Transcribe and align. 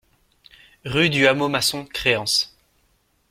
Rue 0.83 1.11
du 1.11 1.27
Hameau 1.27 1.47
Maçon, 1.47 1.85
Créances 1.85 2.57